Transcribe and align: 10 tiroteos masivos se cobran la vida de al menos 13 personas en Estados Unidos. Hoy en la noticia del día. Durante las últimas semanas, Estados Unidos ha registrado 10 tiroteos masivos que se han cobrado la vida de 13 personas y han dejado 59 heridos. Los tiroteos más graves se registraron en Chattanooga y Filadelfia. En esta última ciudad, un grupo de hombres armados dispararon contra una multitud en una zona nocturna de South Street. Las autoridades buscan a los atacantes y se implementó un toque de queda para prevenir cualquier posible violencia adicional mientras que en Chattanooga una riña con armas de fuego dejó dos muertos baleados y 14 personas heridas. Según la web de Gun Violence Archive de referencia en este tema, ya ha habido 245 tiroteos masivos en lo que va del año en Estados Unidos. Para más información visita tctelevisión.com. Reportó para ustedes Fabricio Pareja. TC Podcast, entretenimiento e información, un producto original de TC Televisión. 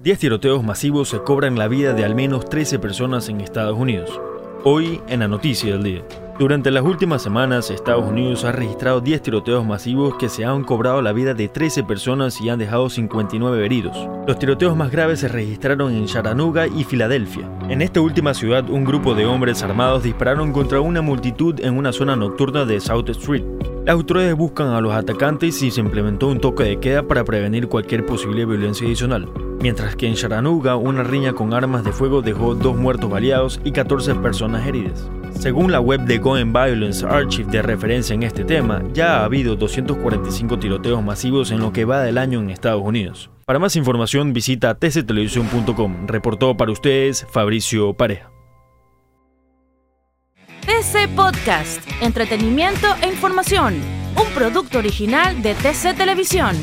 10 0.00 0.16
tiroteos 0.20 0.62
masivos 0.62 1.08
se 1.08 1.18
cobran 1.18 1.58
la 1.58 1.66
vida 1.66 1.92
de 1.92 2.04
al 2.04 2.14
menos 2.14 2.48
13 2.48 2.78
personas 2.78 3.28
en 3.28 3.40
Estados 3.40 3.76
Unidos. 3.76 4.20
Hoy 4.62 5.00
en 5.08 5.18
la 5.18 5.26
noticia 5.26 5.72
del 5.72 5.82
día. 5.82 6.04
Durante 6.38 6.70
las 6.70 6.84
últimas 6.84 7.20
semanas, 7.20 7.68
Estados 7.68 8.08
Unidos 8.08 8.44
ha 8.44 8.52
registrado 8.52 9.00
10 9.00 9.22
tiroteos 9.22 9.66
masivos 9.66 10.14
que 10.14 10.28
se 10.28 10.44
han 10.44 10.62
cobrado 10.62 11.02
la 11.02 11.12
vida 11.12 11.34
de 11.34 11.48
13 11.48 11.82
personas 11.82 12.40
y 12.40 12.48
han 12.48 12.60
dejado 12.60 12.88
59 12.88 13.66
heridos. 13.66 13.96
Los 14.24 14.38
tiroteos 14.38 14.76
más 14.76 14.92
graves 14.92 15.18
se 15.18 15.26
registraron 15.26 15.92
en 15.92 16.06
Chattanooga 16.06 16.68
y 16.68 16.84
Filadelfia. 16.84 17.50
En 17.68 17.82
esta 17.82 18.00
última 18.00 18.34
ciudad, 18.34 18.70
un 18.70 18.84
grupo 18.84 19.16
de 19.16 19.26
hombres 19.26 19.64
armados 19.64 20.04
dispararon 20.04 20.52
contra 20.52 20.80
una 20.80 21.02
multitud 21.02 21.58
en 21.58 21.76
una 21.76 21.92
zona 21.92 22.14
nocturna 22.14 22.64
de 22.64 22.78
South 22.78 23.08
Street. 23.08 23.42
Las 23.88 23.94
autoridades 23.94 24.36
buscan 24.36 24.68
a 24.68 24.82
los 24.82 24.92
atacantes 24.92 25.62
y 25.62 25.70
se 25.70 25.80
implementó 25.80 26.28
un 26.28 26.40
toque 26.40 26.62
de 26.62 26.78
queda 26.78 27.02
para 27.02 27.24
prevenir 27.24 27.68
cualquier 27.68 28.04
posible 28.04 28.44
violencia 28.44 28.86
adicional 28.86 29.28
mientras 29.60 29.96
que 29.96 30.06
en 30.06 30.14
Chattanooga 30.14 30.76
una 30.76 31.02
riña 31.02 31.32
con 31.32 31.52
armas 31.54 31.84
de 31.84 31.92
fuego 31.92 32.22
dejó 32.22 32.54
dos 32.54 32.76
muertos 32.76 33.10
baleados 33.10 33.60
y 33.64 33.72
14 33.72 34.14
personas 34.16 34.66
heridas. 34.66 35.10
Según 35.32 35.70
la 35.70 35.80
web 35.80 36.00
de 36.02 36.18
Gun 36.18 36.52
Violence 36.52 37.06
Archive 37.06 37.50
de 37.50 37.62
referencia 37.62 38.14
en 38.14 38.22
este 38.22 38.44
tema, 38.44 38.82
ya 38.92 39.20
ha 39.20 39.24
habido 39.24 39.56
245 39.56 40.58
tiroteos 40.58 41.02
masivos 41.02 41.50
en 41.50 41.60
lo 41.60 41.72
que 41.72 41.84
va 41.84 42.02
del 42.02 42.18
año 42.18 42.40
en 42.40 42.50
Estados 42.50 42.82
Unidos. 42.82 43.30
Para 43.44 43.58
más 43.58 43.76
información 43.76 44.32
visita 44.32 44.74
tctelevisión.com. 44.74 46.06
Reportó 46.06 46.56
para 46.56 46.72
ustedes 46.72 47.26
Fabricio 47.30 47.94
Pareja. 47.94 48.37
TC 50.68 51.08
Podcast, 51.16 51.80
entretenimiento 52.02 52.88
e 53.00 53.06
información, 53.06 53.80
un 54.16 54.34
producto 54.34 54.76
original 54.76 55.40
de 55.40 55.54
TC 55.54 55.96
Televisión. 55.96 56.54